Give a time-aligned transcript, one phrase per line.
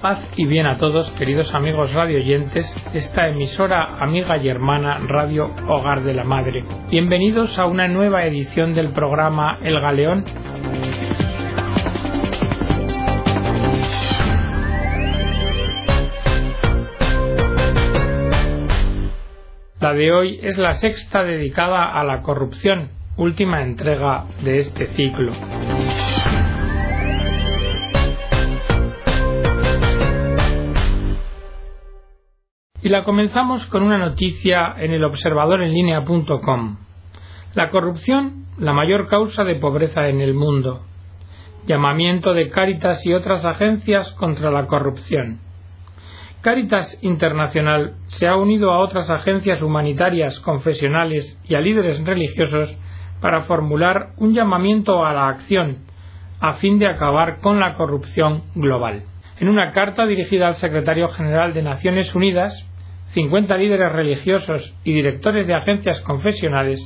[0.00, 6.02] paz y bien a todos, queridos amigos radioyentes, esta emisora amiga y hermana Radio Hogar
[6.02, 6.64] de la Madre.
[6.90, 10.24] Bienvenidos a una nueva edición del programa El Galeón.
[19.80, 25.32] La de hoy es la sexta dedicada a la corrupción, última entrega de este ciclo.
[32.88, 36.78] Y la comenzamos con una noticia en el observadorenlinea.com.
[37.52, 40.86] La corrupción, la mayor causa de pobreza en el mundo.
[41.66, 45.38] Llamamiento de Cáritas y otras agencias contra la corrupción.
[46.40, 52.74] Cáritas Internacional se ha unido a otras agencias humanitarias, confesionales y a líderes religiosos
[53.20, 55.80] para formular un llamamiento a la acción
[56.40, 59.02] a fin de acabar con la corrupción global.
[59.40, 62.64] En una carta dirigida al secretario general de Naciones Unidas,
[63.12, 66.80] 50 líderes religiosos y directores de agencias confesionales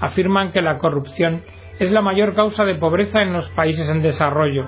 [0.00, 1.42] afirman que la corrupción
[1.78, 4.66] es la mayor causa de pobreza en los países en desarrollo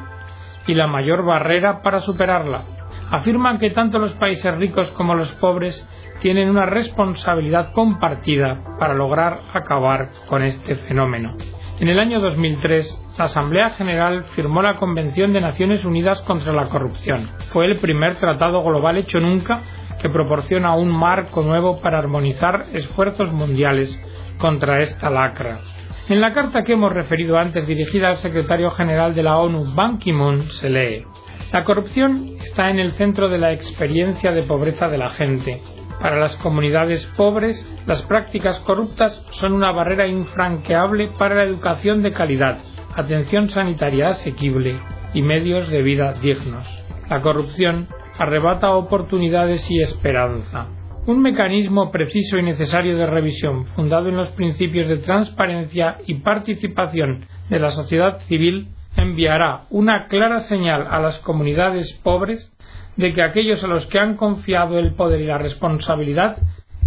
[0.67, 2.64] y la mayor barrera para superarla.
[3.11, 5.86] Afirman que tanto los países ricos como los pobres
[6.20, 11.36] tienen una responsabilidad compartida para lograr acabar con este fenómeno.
[11.78, 16.69] En el año 2003, la Asamblea General firmó la Convención de Naciones Unidas contra la
[16.69, 17.28] Corrupción.
[17.52, 19.61] Fue el primer tratado global hecho nunca
[20.00, 24.00] que proporciona un marco nuevo para armonizar esfuerzos mundiales
[24.39, 25.61] contra esta lacra.
[26.08, 29.98] En la carta que hemos referido antes, dirigida al secretario general de la ONU, Ban
[29.98, 31.05] Ki-moon, se lee
[31.52, 35.61] La corrupción está en el centro de la experiencia de pobreza de la gente.
[36.00, 42.12] Para las comunidades pobres, las prácticas corruptas son una barrera infranqueable para la educación de
[42.12, 42.58] calidad,
[42.94, 44.78] atención sanitaria asequible
[45.12, 46.69] y medios de vida dignos.
[47.08, 50.67] La corrupción arrebata oportunidades y esperanza.
[51.06, 57.27] Un mecanismo preciso y necesario de revisión, fundado en los principios de transparencia y participación
[57.48, 62.52] de la sociedad civil, enviará una clara señal a las comunidades pobres
[62.96, 66.39] de que aquellos a los que han confiado el poder y la responsabilidad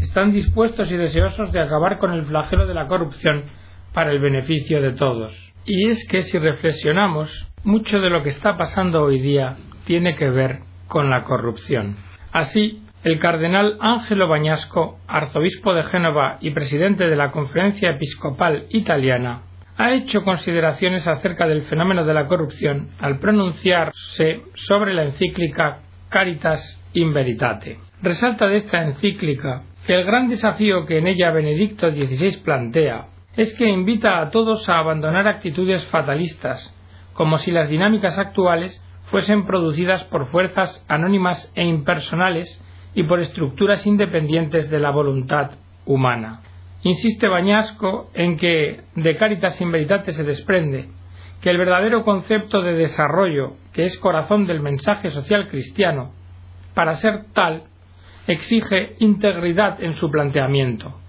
[0.01, 3.43] están dispuestos y deseosos de acabar con el flagelo de la corrupción
[3.93, 5.33] para el beneficio de todos.
[5.65, 10.29] Y es que si reflexionamos, mucho de lo que está pasando hoy día tiene que
[10.29, 11.95] ver con la corrupción.
[12.33, 19.43] Así, el cardenal Ángelo Bañasco, arzobispo de Génova y presidente de la Conferencia Episcopal Italiana,
[19.77, 25.79] ha hecho consideraciones acerca del fenómeno de la corrupción al pronunciarse sobre la encíclica
[26.09, 27.79] Caritas in Veritate.
[28.01, 33.07] Resalta de esta encíclica que el gran desafío que en ella Benedicto XVI plantea
[33.37, 36.75] es que invita a todos a abandonar actitudes fatalistas,
[37.13, 43.85] como si las dinámicas actuales fuesen producidas por fuerzas anónimas e impersonales y por estructuras
[43.85, 45.51] independientes de la voluntad
[45.85, 46.41] humana.
[46.83, 50.89] Insiste Bañasco en que de Caritas in Veritate se desprende
[51.41, 56.11] que el verdadero concepto de desarrollo, que es corazón del mensaje social cristiano,
[56.73, 57.63] para ser tal,
[58.27, 60.99] exige integridad en su planteamiento,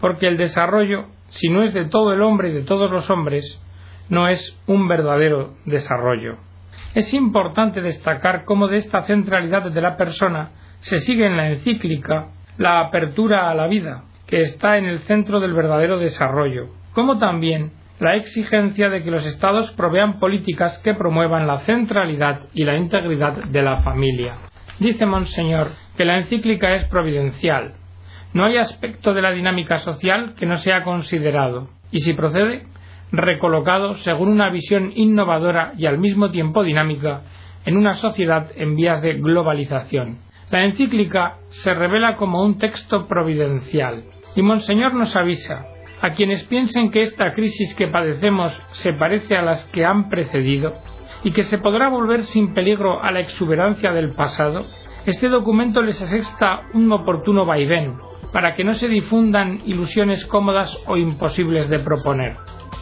[0.00, 3.60] porque el desarrollo, si no es de todo el hombre y de todos los hombres,
[4.08, 6.49] no es un verdadero desarrollo.
[6.94, 12.28] Es importante destacar cómo de esta centralidad de la persona se sigue en la encíclica
[12.58, 17.72] la apertura a la vida, que está en el centro del verdadero desarrollo, como también
[18.00, 23.44] la exigencia de que los Estados provean políticas que promuevan la centralidad y la integridad
[23.44, 24.36] de la familia.
[24.78, 27.74] Dice Monseñor que la encíclica es providencial.
[28.32, 32.66] No hay aspecto de la dinámica social que no sea considerado, y si procede,
[33.12, 37.22] recolocado según una visión innovadora y al mismo tiempo dinámica
[37.64, 40.18] en una sociedad en vías de globalización.
[40.50, 44.04] La encíclica se revela como un texto providencial
[44.34, 45.66] y Monseñor nos avisa
[46.00, 50.74] a quienes piensen que esta crisis que padecemos se parece a las que han precedido
[51.22, 54.64] y que se podrá volver sin peligro a la exuberancia del pasado,
[55.04, 57.98] este documento les asesta un oportuno vaivén
[58.32, 62.36] para que no se difundan ilusiones cómodas o imposibles de proponer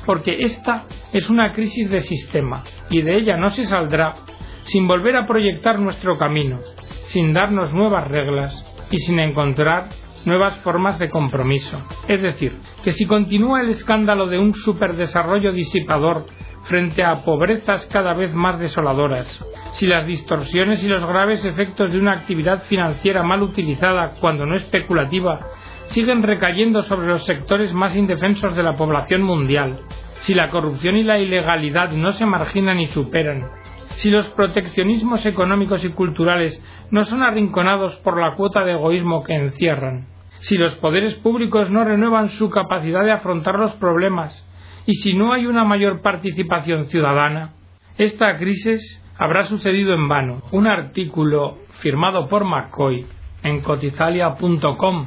[0.09, 4.15] porque esta es una crisis de sistema y de ella no se saldrá
[4.63, 6.61] sin volver a proyectar nuestro camino,
[7.03, 8.55] sin darnos nuevas reglas
[8.91, 9.91] y sin encontrar
[10.25, 11.87] nuevas formas de compromiso.
[12.09, 16.25] Es decir, que si continúa el escándalo de un superdesarrollo disipador
[16.63, 19.27] frente a pobrezas cada vez más desoladoras,
[19.73, 24.57] si las distorsiones y los graves efectos de una actividad financiera mal utilizada cuando no
[24.57, 25.49] especulativa
[25.89, 29.79] siguen recayendo sobre los sectores más indefensos de la población mundial,
[30.21, 33.49] si la corrupción y la ilegalidad no se marginan y superan,
[33.97, 39.35] si los proteccionismos económicos y culturales no son arrinconados por la cuota de egoísmo que
[39.35, 40.07] encierran,
[40.41, 44.45] si los poderes públicos no renuevan su capacidad de afrontar los problemas
[44.87, 47.55] y si no hay una mayor participación ciudadana,
[47.99, 50.43] esta crisis habrá sucedido en vano.
[50.53, 53.05] Un artículo firmado por McCoy
[53.43, 55.07] en cotizalia.com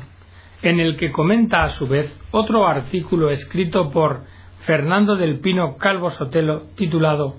[0.61, 4.23] en el que comenta a su vez otro artículo escrito por
[4.65, 7.37] Fernando del Pino Calvo Sotelo titulado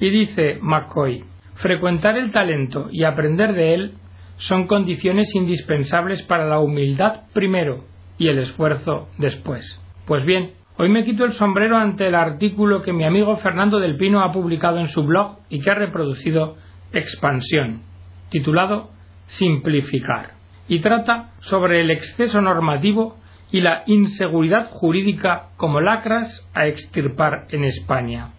[0.00, 1.24] y dice McCoy
[1.54, 3.94] frecuentar el talento y aprender de él
[4.38, 7.84] son condiciones indispensables para la humildad primero
[8.18, 9.80] y el esfuerzo después.
[10.06, 13.96] Pues bien, hoy me quito el sombrero ante el artículo que mi amigo Fernando del
[13.96, 16.56] Pino ha publicado en su blog y que ha reproducido
[16.92, 17.82] Expansión,
[18.30, 18.90] titulado
[19.26, 20.34] Simplificar,
[20.68, 23.18] y trata sobre el exceso normativo
[23.50, 28.30] y la inseguridad jurídica como lacras a extirpar en España.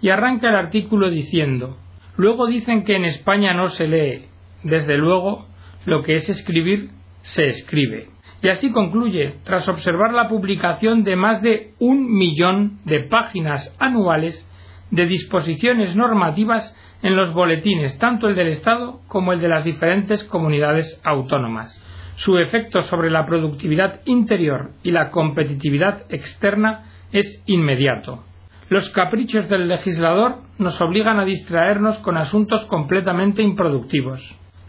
[0.00, 1.78] Y arranca el artículo diciendo
[2.16, 4.24] Luego dicen que en España no se lee.
[4.62, 5.46] Desde luego,
[5.84, 6.90] lo que es escribir,
[7.22, 8.08] se escribe.
[8.42, 14.46] Y así concluye, tras observar la publicación de más de un millón de páginas anuales
[14.90, 20.24] de disposiciones normativas en los boletines, tanto el del Estado como el de las diferentes
[20.24, 21.80] comunidades autónomas.
[22.16, 28.24] Su efecto sobre la productividad interior y la competitividad externa es inmediato.
[28.68, 34.20] Los caprichos del legislador nos obligan a distraernos con asuntos completamente improductivos.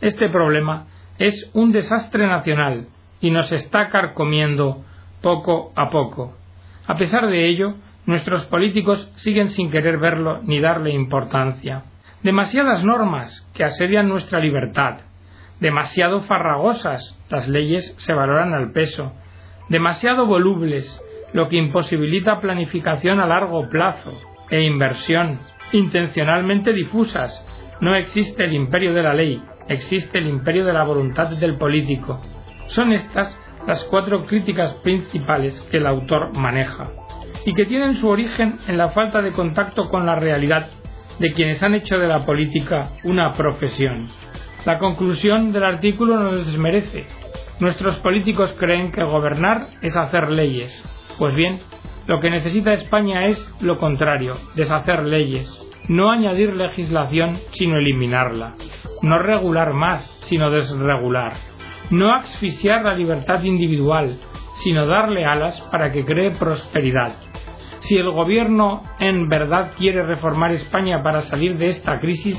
[0.02, 0.86] Este problema
[1.18, 2.88] es un desastre nacional
[3.22, 4.84] y nos está carcomiendo
[5.22, 6.36] poco a poco.
[6.86, 7.76] A pesar de ello,
[8.06, 11.84] nuestros políticos siguen sin querer verlo ni darle importancia.
[12.24, 15.02] Demasiadas normas que asedian nuestra libertad,
[15.60, 19.14] demasiado farragosas, las leyes se valoran al peso,
[19.70, 21.02] demasiado volubles,
[21.34, 24.14] lo que imposibilita planificación a largo plazo
[24.50, 25.40] e inversión,
[25.72, 27.46] intencionalmente difusas.
[27.82, 32.20] No existe el imperio de la ley, existe el imperio de la voluntad del político.
[32.68, 33.38] Son estas
[33.68, 36.90] las cuatro críticas principales que el autor maneja
[37.46, 40.70] y que tienen su origen en la falta de contacto con la realidad
[41.20, 44.08] de quienes han hecho de la política una profesión.
[44.66, 47.06] La conclusión del artículo no les desmerece.
[47.60, 50.84] Nuestros políticos creen que gobernar es hacer leyes.
[51.18, 51.60] Pues bien,
[52.08, 55.50] lo que necesita España es lo contrario, deshacer leyes,
[55.90, 58.56] no añadir legislación, sino eliminarla,
[59.02, 61.34] no regular más, sino desregular,
[61.90, 64.18] no asfixiar la libertad individual,
[64.64, 67.14] sino darle alas para que cree prosperidad.
[67.88, 72.38] Si el Gobierno en verdad quiere reformar España para salir de esta crisis,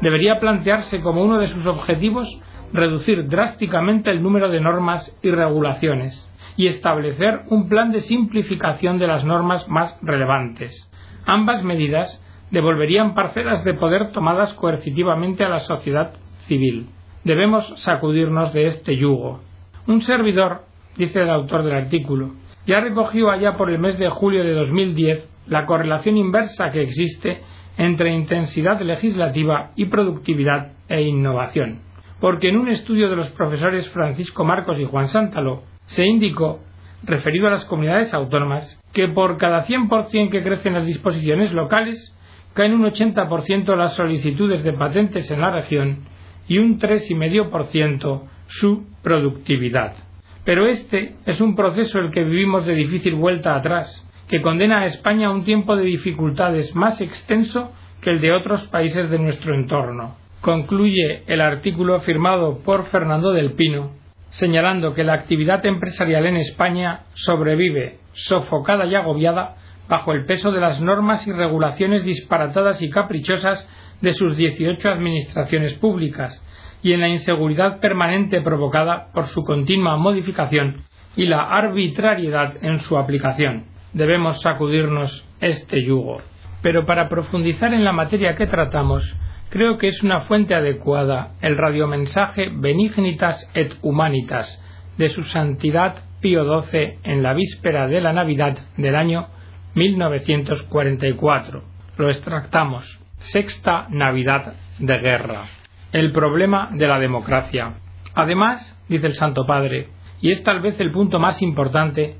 [0.00, 2.28] debería plantearse como uno de sus objetivos
[2.72, 9.08] reducir drásticamente el número de normas y regulaciones y establecer un plan de simplificación de
[9.08, 10.88] las normas más relevantes.
[11.26, 16.12] Ambas medidas devolverían parcelas de poder tomadas coercitivamente a la sociedad
[16.46, 16.86] civil.
[17.24, 19.40] Debemos sacudirnos de este yugo.
[19.88, 24.44] Un servidor, dice el autor del artículo, ya recogió allá por el mes de julio
[24.44, 27.40] de 2010 la correlación inversa que existe
[27.76, 31.80] entre intensidad legislativa y productividad e innovación.
[32.20, 36.60] Porque en un estudio de los profesores Francisco Marcos y Juan Sántalo se indicó,
[37.02, 42.16] referido a las comunidades autónomas, que por cada 100% que crecen las disposiciones locales,
[42.54, 46.04] caen un 80% las solicitudes de patentes en la región
[46.48, 50.03] y un 3,5% su productividad.
[50.44, 54.86] Pero este es un proceso el que vivimos de difícil vuelta atrás, que condena a
[54.86, 57.72] España a un tiempo de dificultades más extenso
[58.02, 60.16] que el de otros países de nuestro entorno.
[60.42, 63.92] Concluye el artículo firmado por Fernando del Pino,
[64.30, 69.56] señalando que la actividad empresarial en España sobrevive, sofocada y agobiada,
[69.88, 73.66] bajo el peso de las normas y regulaciones disparatadas y caprichosas
[74.02, 76.43] de sus 18 administraciones públicas
[76.84, 80.84] y en la inseguridad permanente provocada por su continua modificación
[81.16, 86.20] y la arbitrariedad en su aplicación debemos sacudirnos este yugo.
[86.62, 89.02] Pero para profundizar en la materia que tratamos,
[89.48, 94.60] creo que es una fuente adecuada el radiomensaje Benignitas et Humanitas
[94.98, 99.28] de su Santidad Pío XII en la víspera de la Navidad del año
[99.74, 101.62] 1944.
[101.96, 103.00] Lo extractamos.
[103.18, 105.63] Sexta Navidad de Guerra.
[105.94, 107.74] El problema de la democracia.
[108.16, 112.16] Además, dice el Santo Padre, y es tal vez el punto más importante,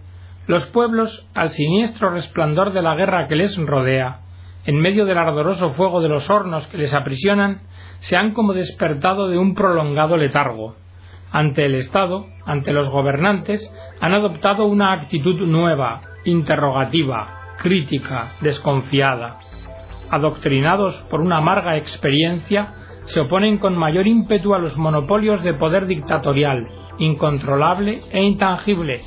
[0.46, 4.20] los pueblos, al siniestro resplandor de la guerra que les rodea,
[4.64, 7.62] en medio del ardoroso fuego de los hornos que les aprisionan,
[7.98, 10.76] se han como despertado de un prolongado letargo.
[11.32, 13.68] Ante el Estado, ante los gobernantes,
[14.00, 19.40] han adoptado una actitud nueva, interrogativa, crítica, desconfiada.
[20.12, 25.86] adoctrinados por una amarga experiencia, se oponen con mayor ímpetu a los monopolios de poder
[25.86, 26.68] dictatorial,
[26.98, 29.02] incontrolable e intangible,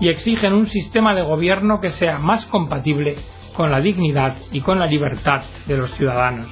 [0.00, 3.16] y exigen un sistema de gobierno que sea más compatible
[3.54, 6.48] con la dignidad y con la libertad de los ciudadanos.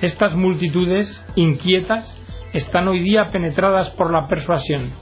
[0.00, 2.20] Estas multitudes inquietas
[2.52, 4.92] están hoy día penetradas por la persuasión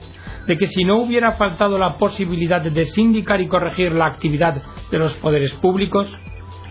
[0.46, 4.98] de que si no hubiera faltado la posibilidad de sindicar y corregir la actividad de
[4.98, 6.12] los poderes públicos,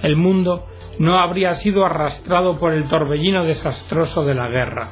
[0.03, 0.67] el mundo
[0.99, 4.89] no habría sido arrastrado por el torbellino desastroso de la guerra.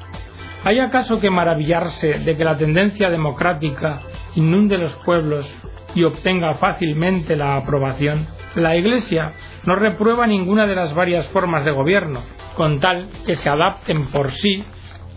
[0.63, 4.01] ¿Hay acaso que maravillarse de que la tendencia democrática
[4.35, 5.51] inunde los pueblos
[5.95, 8.27] y obtenga fácilmente la aprobación?
[8.55, 9.33] La Iglesia
[9.65, 12.21] no reprueba ninguna de las varias formas de gobierno,
[12.55, 14.63] con tal que se adapten por sí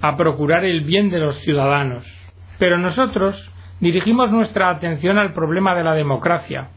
[0.01, 2.07] a procurar el bien de los ciudadanos.
[2.59, 3.51] Pero nosotros
[3.81, 6.71] dirigimos nuestra atención al problema de la democracia,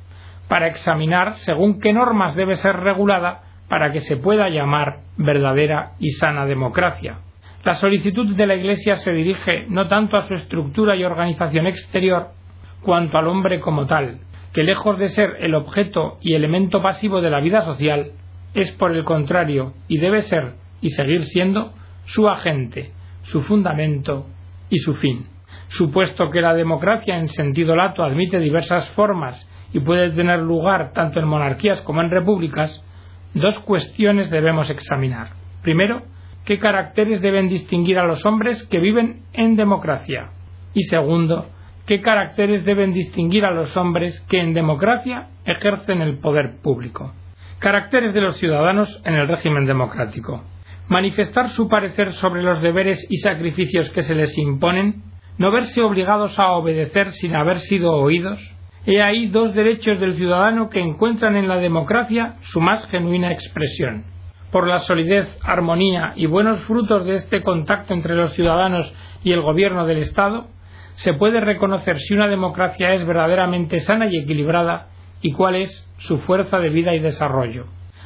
[0.49, 6.11] para examinar según qué normas debe ser regulada para que se pueda llamar verdadera y
[6.11, 7.19] sana democracia.
[7.63, 12.29] La solicitud de la Iglesia se dirige no tanto a su estructura y organización exterior,
[12.81, 14.19] cuanto al hombre como tal,
[14.53, 18.11] que lejos de ser el objeto y elemento pasivo de la vida social,
[18.53, 21.73] es por el contrario, y debe ser y seguir siendo,
[22.05, 22.91] su agente,
[23.23, 24.27] su fundamento
[24.69, 25.27] y su fin.
[25.67, 31.19] Supuesto que la democracia en sentido lato admite diversas formas y puede tener lugar tanto
[31.19, 32.83] en monarquías como en repúblicas,
[33.37, 35.31] dos cuestiones debemos examinar.
[35.61, 36.03] Primero,
[36.45, 40.29] qué caracteres deben distinguir a los hombres que viven en democracia.
[40.73, 41.47] Y segundo,
[41.85, 47.13] qué caracteres deben distinguir a los hombres que en democracia ejercen el poder público.
[47.59, 50.43] Caracteres de los ciudadanos en el régimen democrático.
[50.87, 55.03] Manifestar su parecer sobre los deberes y sacrificios que se les imponen,
[55.37, 58.39] no verse obligados a obedecer sin haber sido oídos,
[58.89, 64.05] He ahí dos derechos del ciudadano que encuentran en la democracia su más genuina expresión.
[64.49, 68.89] Por la solidez, armonía y buenos frutos de este contacto entre los ciudadanos
[69.25, 70.47] y el gobierno del Estado,
[70.95, 74.87] se puede reconocer si una democracia es verdaderamente sana y equilibrada
[75.21, 77.65] y cuál es su fuerza de vida y desarrollo.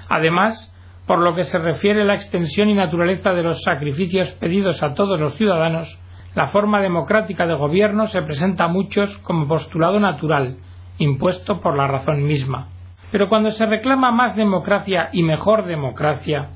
[0.10, 0.74] Además,
[1.06, 4.96] por lo que se refiere a la extensión y naturaleza de los sacrificios pedidos a
[4.96, 5.96] todos los ciudadanos,
[6.34, 10.58] la forma democrática de gobierno se presenta a muchos como postulado natural,
[11.02, 12.68] impuesto por la razón misma.
[13.12, 16.50] Pero cuando se reclama más democracia y mejor democracia,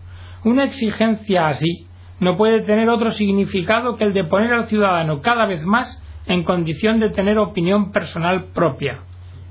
[0.44, 1.88] una exigencia así
[2.20, 6.44] no puede tener otro significado que el de poner al ciudadano cada vez más en
[6.44, 9.00] condición de tener opinión personal propia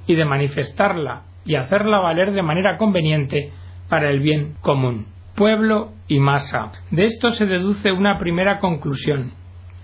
[0.06, 3.52] y de manifestarla y hacerla valer de manera conveniente
[3.88, 5.06] para el bien común.
[5.34, 6.72] Pueblo y masa.
[6.90, 9.32] De esto se deduce una primera conclusión.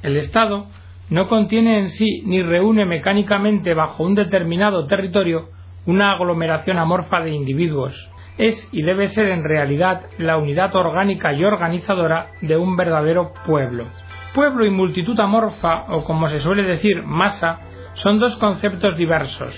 [0.02, 0.68] El Estado
[1.10, 5.48] no contiene en sí ni reúne mecánicamente bajo un determinado territorio
[5.86, 8.10] una aglomeración amorfa de individuos.
[8.38, 13.84] Es y debe ser en realidad la unidad orgánica y organizadora de un verdadero pueblo.
[14.34, 17.58] Pueblo y multitud amorfa, o como se suele decir, masa,
[17.94, 19.54] son dos conceptos diversos.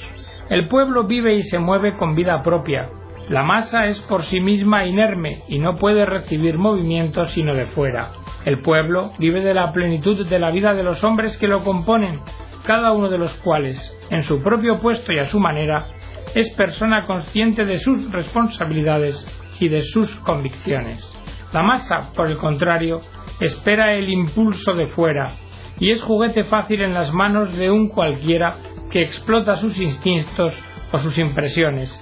[0.48, 2.88] El pueblo vive y se mueve con vida propia.
[3.28, 8.21] La masa es por sí misma inerme y no puede recibir movimiento sino de fuera.
[8.44, 12.20] El pueblo vive de la plenitud de la vida de los hombres que lo componen,
[12.64, 15.88] cada uno de los cuales, en su propio puesto y a su manera,
[16.34, 19.26] es persona consciente de sus responsabilidades
[19.60, 21.16] y de sus convicciones.
[21.52, 23.00] La masa, por el contrario,
[23.40, 25.32] espera el impulso de fuera
[25.78, 28.56] y es juguete fácil en las manos de un cualquiera
[28.90, 30.52] que explota sus instintos
[30.92, 32.00] o sus impresiones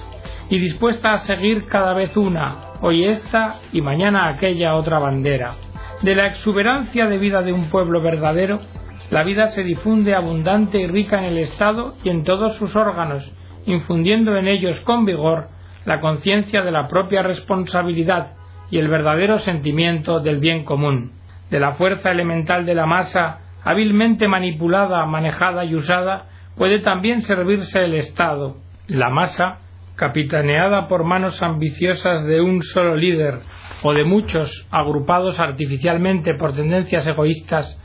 [0.48, 5.54] y dispuesta a seguir cada vez una, hoy esta y mañana aquella otra bandera.
[6.02, 8.60] De la exuberancia de vida de un pueblo verdadero,
[9.10, 13.30] la vida se difunde abundante y rica en el Estado y en todos sus órganos,
[13.66, 15.48] infundiendo en ellos con vigor
[15.84, 18.32] la conciencia de la propia responsabilidad
[18.70, 21.12] y el verdadero sentimiento del bien común,
[21.50, 27.84] de la fuerza elemental de la masa, hábilmente manipulada, manejada y usada, puede también servirse
[27.84, 28.56] el Estado.
[28.86, 29.58] La masa,
[30.00, 33.40] capitaneada por manos ambiciosas de un solo líder
[33.82, 37.78] o de muchos agrupados artificialmente por tendencias egoístas,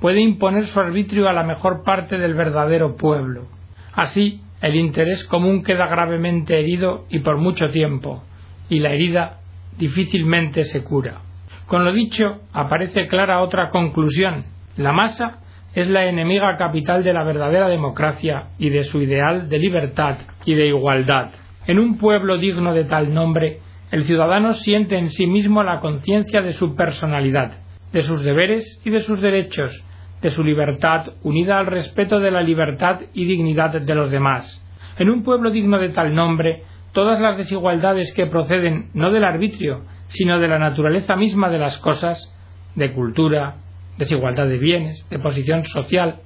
[0.00, 3.46] puede imponer su arbitrio a la mejor parte del verdadero pueblo.
[3.92, 8.24] Así, el interés común queda gravemente herido y por mucho tiempo,
[8.68, 9.38] y la herida
[9.78, 11.20] difícilmente se cura.
[11.66, 14.44] Con lo dicho, aparece clara otra conclusión.
[14.76, 15.38] La masa
[15.72, 20.54] es la enemiga capital de la verdadera democracia y de su ideal de libertad y
[20.54, 21.30] de igualdad.
[21.66, 26.42] En un pueblo digno de tal nombre, el ciudadano siente en sí mismo la conciencia
[26.42, 27.58] de su personalidad,
[27.92, 29.84] de sus deberes y de sus derechos,
[30.22, 34.64] de su libertad unida al respeto de la libertad y dignidad de los demás.
[34.98, 36.62] En un pueblo digno de tal nombre,
[36.92, 41.78] todas las desigualdades que proceden no del arbitrio, sino de la naturaleza misma de las
[41.78, 42.36] cosas,
[42.74, 43.56] de cultura,
[43.98, 46.20] desigualdad de bienes, de posición social,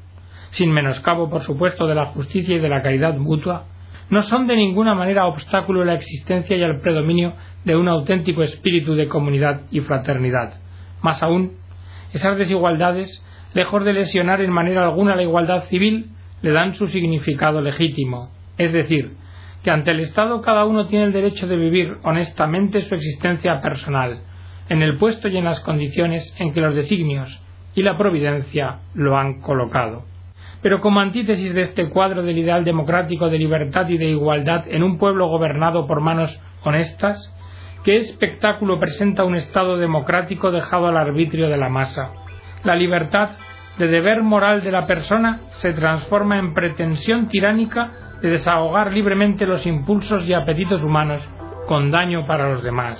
[0.50, 3.64] sin menoscabo, por supuesto, de la justicia y de la caridad mutua,
[4.10, 7.34] no son de ninguna manera obstáculo a la existencia y al predominio
[7.64, 10.54] de un auténtico espíritu de comunidad y fraternidad.
[11.02, 11.52] Más aún,
[12.12, 16.10] esas desigualdades, lejos de lesionar en manera alguna la igualdad civil,
[16.42, 19.16] le dan su significado legítimo, es decir,
[19.62, 24.20] que ante el Estado cada uno tiene el derecho de vivir honestamente su existencia personal,
[24.68, 27.42] en el puesto y en las condiciones en que los designios
[27.74, 30.04] y la providencia lo han colocado.
[30.64, 34.82] Pero como antítesis de este cuadro del ideal democrático de libertad y de igualdad en
[34.82, 37.36] un pueblo gobernado por manos honestas,
[37.84, 42.12] ¿qué espectáculo presenta un Estado democrático dejado al arbitrio de la masa?
[42.62, 43.32] La libertad
[43.76, 49.66] de deber moral de la persona se transforma en pretensión tiránica de desahogar libremente los
[49.66, 51.30] impulsos y apetitos humanos
[51.68, 52.98] con daño para los demás.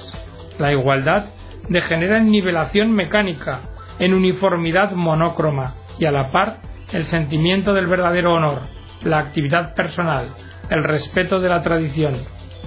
[0.59, 1.30] La igualdad
[1.71, 3.62] degenera en nivelación mecánica,
[3.99, 8.68] en uniformidad monócroma y a la par el sentimiento del verdadero honor,
[9.02, 10.28] la actividad personal,
[10.70, 12.14] el respeto de la tradición,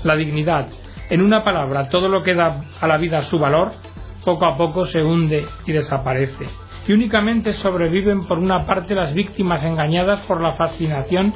[0.03, 0.67] la dignidad,
[1.10, 3.72] en una palabra, todo lo que da a la vida su valor,
[4.25, 6.46] poco a poco se hunde y desaparece.
[6.86, 11.34] Y únicamente sobreviven por una parte las víctimas engañadas por la fascinación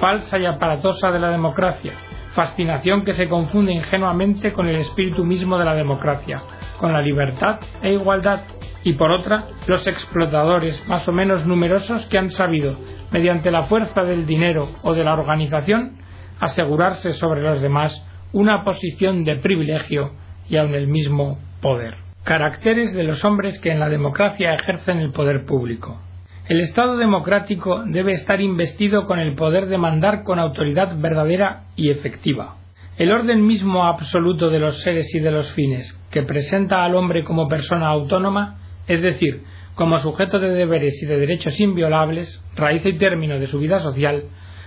[0.00, 1.92] falsa y aparatosa de la democracia,
[2.34, 6.42] fascinación que se confunde ingenuamente con el espíritu mismo de la democracia,
[6.82, 8.40] con la libertad e igualdad,
[8.82, 12.76] y por otra, los explotadores más o menos numerosos que han sabido,
[13.12, 15.98] mediante la fuerza del dinero o de la organización,
[16.40, 20.10] asegurarse sobre los demás una posición de privilegio
[20.48, 21.98] y aun el mismo poder.
[22.24, 26.00] Caracteres de los hombres que en la democracia ejercen el poder público.
[26.48, 31.90] El Estado democrático debe estar investido con el poder de mandar con autoridad verdadera y
[31.90, 32.56] efectiva.
[32.98, 37.24] El orden mismo absoluto de los seres y de los fines, que presenta al hombre
[37.24, 39.44] como persona autónoma, es decir,
[39.74, 44.24] como sujeto de deberes y de derechos inviolables, raíz y término de su vida social,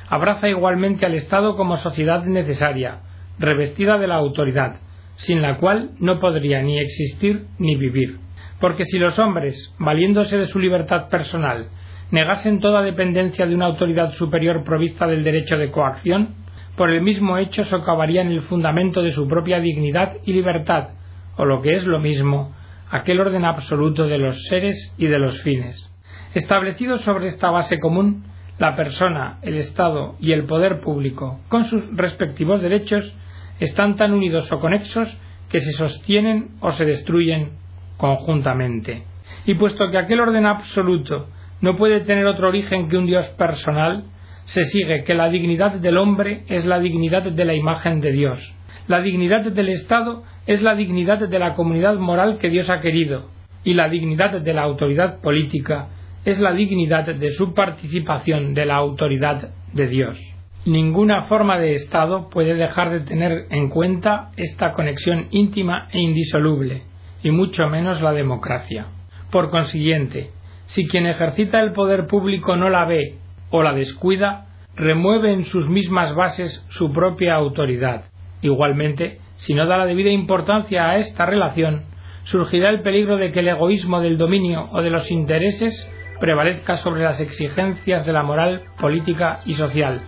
[0.09, 3.01] abraza igualmente al Estado como sociedad necesaria,
[3.37, 4.77] revestida de la autoridad,
[5.17, 8.17] sin la cual no podría ni existir ni vivir.
[8.59, 11.67] Porque si los hombres, valiéndose de su libertad personal,
[12.09, 16.44] negasen toda dependencia de una autoridad superior provista del derecho de coacción,
[16.75, 20.89] por el mismo hecho socavarían el fundamento de su propia dignidad y libertad,
[21.37, 22.53] o lo que es lo mismo,
[22.89, 25.91] aquel orden absoluto de los seres y de los fines.
[26.33, 28.25] Establecido sobre esta base común,
[28.57, 33.13] la persona, el Estado y el poder público, con sus respectivos derechos,
[33.59, 35.17] están tan unidos o conexos
[35.49, 37.51] que se sostienen o se destruyen
[37.97, 39.03] conjuntamente.
[39.45, 41.27] Y puesto que aquel orden absoluto
[41.61, 44.05] no puede tener otro origen que un Dios personal,
[44.45, 48.53] se sigue que la dignidad del hombre es la dignidad de la imagen de Dios.
[48.87, 53.29] La dignidad del Estado es la dignidad de la comunidad moral que Dios ha querido,
[53.63, 55.89] y la dignidad de la autoridad política
[56.23, 60.19] es la dignidad de su participación de la autoridad de Dios.
[60.65, 66.83] Ninguna forma de Estado puede dejar de tener en cuenta esta conexión íntima e indisoluble,
[67.23, 68.85] y mucho menos la democracia.
[69.31, 70.29] Por consiguiente,
[70.65, 73.15] si quien ejercita el poder público no la ve
[73.49, 78.05] o la descuida, remueve en sus mismas bases su propia autoridad.
[78.41, 81.83] Igualmente, si no da la debida importancia a esta relación,
[82.23, 87.03] surgirá el peligro de que el egoísmo del dominio o de los intereses prevalezca sobre
[87.03, 90.01] las exigencias de la moral política y social,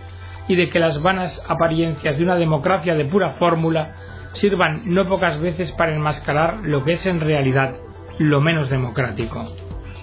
[0.48, 3.94] y de que las vanas apariencias de una democracia de pura fórmula
[4.32, 7.76] sirvan no pocas veces para enmascarar lo que es en realidad
[8.18, 9.46] lo menos democrático.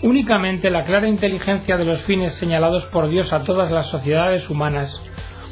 [0.06, 5.02] Únicamente la clara inteligencia de los fines señalados por Dios a todas las sociedades humanas,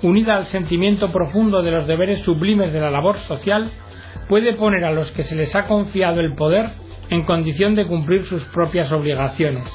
[0.03, 3.71] unida al sentimiento profundo de los deberes sublimes de la labor social,
[4.29, 6.69] puede poner a los que se les ha confiado el poder
[7.09, 9.65] en condición de cumplir sus propias obligaciones,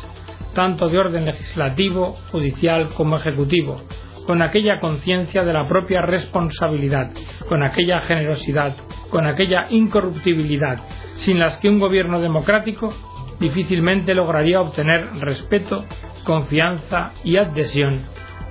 [0.54, 3.82] tanto de orden legislativo, judicial como ejecutivo,
[4.28, 7.10] con aquella conciencia de la propia responsabilidad,
[7.48, 8.76] con aquella generosidad,
[9.10, 10.78] con aquella incorruptibilidad,
[11.16, 12.94] sin las que un gobierno democrático
[13.40, 15.84] difícilmente lograría obtener respeto,
[16.24, 18.00] confianza y adhesión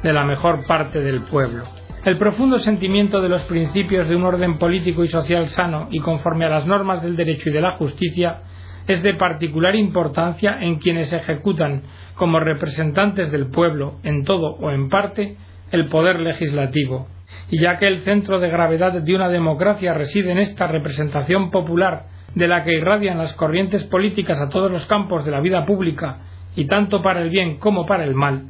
[0.03, 1.63] de la mejor parte del pueblo.
[2.05, 6.45] El profundo sentimiento de los principios de un orden político y social sano y conforme
[6.45, 8.43] a las normas del derecho y de la justicia
[8.87, 11.83] es de particular importancia en quienes ejecutan
[12.15, 15.35] como representantes del pueblo, en todo o en parte,
[15.71, 17.07] el poder legislativo.
[17.49, 22.05] Y ya que el centro de gravedad de una democracia reside en esta representación popular
[22.37, 26.19] de la que irradian las corrientes políticas a todos los campos de la vida pública,
[26.55, 28.45] y tanto para el bien como para el mal,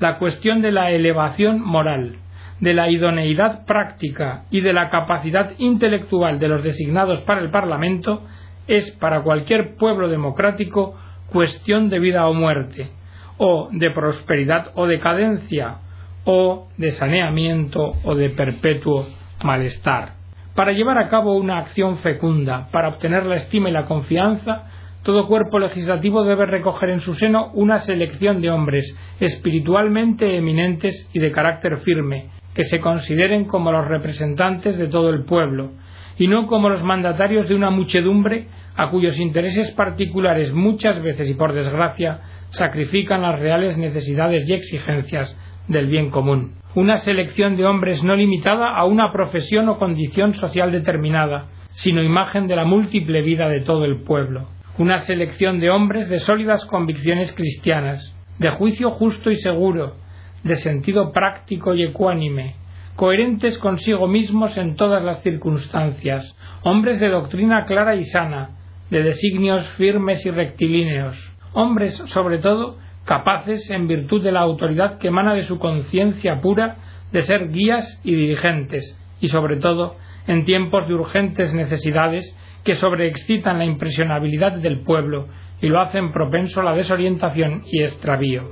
[0.00, 2.16] la cuestión de la elevación moral,
[2.58, 8.22] de la idoneidad práctica y de la capacidad intelectual de los designados para el Parlamento
[8.66, 10.96] es para cualquier pueblo democrático
[11.28, 12.90] cuestión de vida o muerte,
[13.38, 15.76] o de prosperidad o decadencia,
[16.24, 19.06] o de saneamiento o de perpetuo
[19.44, 20.19] malestar.
[20.60, 24.64] Para llevar a cabo una acción fecunda, para obtener la estima y la confianza,
[25.02, 31.18] todo cuerpo legislativo debe recoger en su seno una selección de hombres espiritualmente eminentes y
[31.18, 35.70] de carácter firme, que se consideren como los representantes de todo el pueblo,
[36.18, 41.32] y no como los mandatarios de una muchedumbre a cuyos intereses particulares muchas veces y
[41.32, 42.20] por desgracia
[42.50, 45.34] sacrifican las reales necesidades y exigencias
[45.68, 46.54] del bien común.
[46.74, 52.46] Una selección de hombres no limitada a una profesión o condición social determinada, sino imagen
[52.46, 54.48] de la múltiple vida de todo el pueblo.
[54.78, 59.96] Una selección de hombres de sólidas convicciones cristianas, de juicio justo y seguro,
[60.44, 62.54] de sentido práctico y ecuánime,
[62.96, 68.50] coherentes consigo mismos en todas las circunstancias, hombres de doctrina clara y sana,
[68.90, 71.16] de designios firmes y rectilíneos,
[71.52, 72.78] hombres, sobre todo,
[73.10, 76.76] capaces, en virtud de la autoridad que emana de su conciencia pura,
[77.10, 79.96] de ser guías y dirigentes, y sobre todo,
[80.28, 85.26] en tiempos de urgentes necesidades que sobreexcitan la impresionabilidad del pueblo
[85.60, 88.48] y lo hacen propenso a la desorientación y extravío.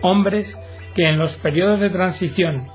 [0.00, 0.58] Hombres
[0.94, 2.68] que en los periodos de transición,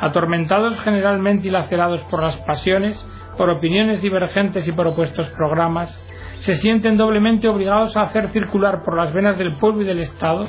[0.00, 5.94] atormentados generalmente y lacerados por las pasiones, por opiniones divergentes y por opuestos programas,
[6.38, 10.48] se sienten doblemente obligados a hacer circular por las venas del pueblo y del Estado,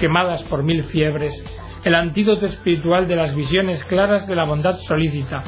[0.00, 1.44] quemadas por mil fiebres,
[1.84, 5.42] el antídoto espiritual de las visiones claras de la bondad solícita,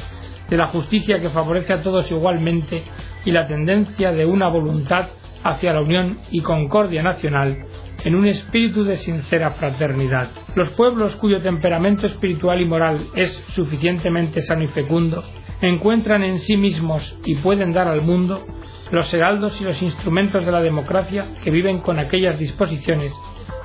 [0.49, 2.83] de la justicia que favorece a todos igualmente
[3.25, 5.09] y la tendencia de una voluntad
[5.43, 7.57] hacia la unión y concordia nacional
[8.03, 10.29] en un espíritu de sincera fraternidad.
[10.55, 15.23] Los pueblos cuyo temperamento espiritual y moral es suficientemente sano y fecundo
[15.61, 18.45] encuentran en sí mismos y pueden dar al mundo
[18.91, 23.13] los heraldos y los instrumentos de la democracia que viven con aquellas disposiciones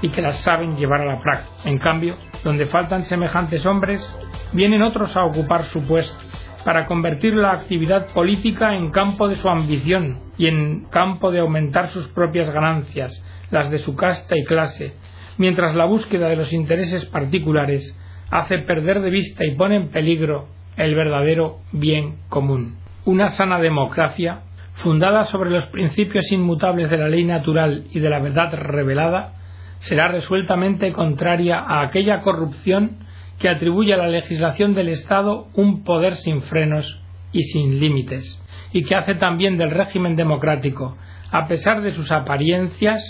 [0.02, 1.68] y que las saben llevar a la práctica.
[1.68, 4.02] En cambio, donde faltan semejantes hombres,
[4.52, 6.16] vienen otros a ocupar su puesto,
[6.64, 11.88] para convertir la actividad política en campo de su ambición y en campo de aumentar
[11.88, 14.92] sus propias ganancias, las de su casta y clase,
[15.38, 17.96] mientras la búsqueda de los intereses particulares
[18.30, 22.76] hace perder de vista y pone en peligro el verdadero bien común.
[23.04, 24.42] Una sana democracia
[24.74, 29.32] fundada sobre los principios inmutables de la ley natural y de la verdad revelada,
[29.80, 32.98] será resueltamente contraria a aquella corrupción
[33.38, 37.00] que atribuye a la legislación del Estado un poder sin frenos
[37.32, 40.96] y sin límites, y que hace también del régimen democrático,
[41.30, 43.02] a pesar de sus apariencias,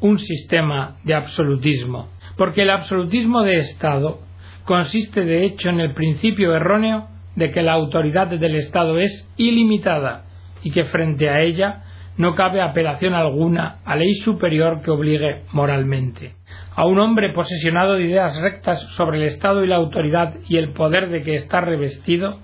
[0.00, 4.20] un sistema de absolutismo, porque el absolutismo de Estado
[4.64, 10.24] consiste de hecho en el principio erróneo de que la autoridad del Estado es ilimitada
[10.62, 11.84] y que frente a ella
[12.18, 16.34] no cabe apelación alguna a ley superior que obligue moralmente.
[16.74, 20.72] A un hombre posesionado de ideas rectas sobre el Estado y la autoridad y el
[20.72, 22.40] poder de que está revestido,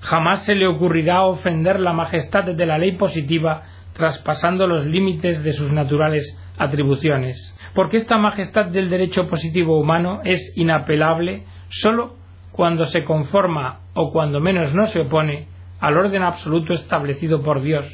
[0.00, 5.52] jamás se le ocurrirá ofender la majestad de la ley positiva traspasando los límites de
[5.54, 12.14] sus naturales atribuciones, porque esta majestad del derecho positivo humano es inapelable sólo
[12.52, 15.48] cuando se conforma o cuando menos no se opone
[15.80, 17.86] al orden absoluto establecido por Dios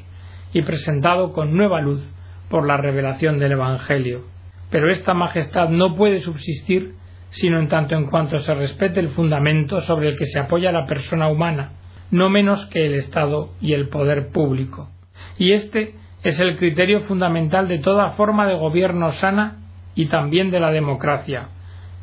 [0.52, 2.06] y presentado con nueva luz
[2.48, 4.22] por la revelación del Evangelio.
[4.70, 6.94] Pero esta majestad no puede subsistir
[7.32, 10.86] sino en tanto en cuanto se respete el fundamento sobre el que se apoya la
[10.86, 11.72] persona humana,
[12.10, 14.90] no menos que el Estado y el poder público.
[15.38, 19.60] Y este es el criterio fundamental de toda forma de gobierno sana
[19.94, 21.48] y también de la democracia,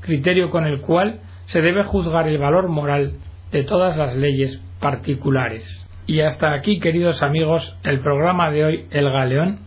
[0.01, 3.13] criterio con el cual se debe juzgar el valor moral
[3.51, 5.87] de todas las leyes particulares.
[6.09, 9.59] Y hasta aquí, queridos amigos, el programa de hoy, El Galeón,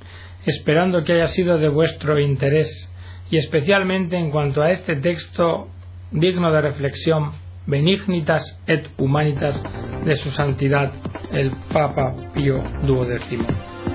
[0.44, 2.92] esperando que haya sido de vuestro interés
[3.30, 5.68] y especialmente en cuanto a este texto
[6.10, 7.30] digno de reflexión,
[7.68, 9.62] Benignitas et Humanitas
[10.04, 10.90] de su santidad
[11.30, 13.91] el Papa Pío XII.